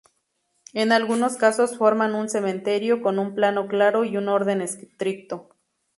En 0.73 0.93
algunos 0.93 1.35
casos 1.37 1.77
forman 1.77 2.15
un 2.15 2.27
cementerio, 2.27 3.03
con 3.03 3.19
un 3.19 3.35
plano 3.35 3.67
claro 3.67 4.03
y 4.03 4.17
un 4.17 4.29
orden 4.29 4.59
estricto. 4.63 5.55